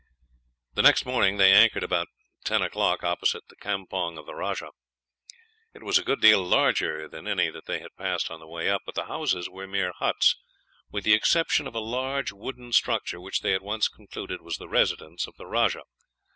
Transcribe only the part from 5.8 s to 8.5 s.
was a good deal larger than any that they had passed on the